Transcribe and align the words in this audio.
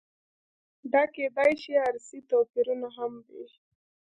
دا 0.93 1.03
کېدای 1.15 1.51
شي 1.61 1.73
ارثي 1.87 2.19
توپیرونه 2.29 2.87
هم 2.97 3.13
وي. 3.35 3.45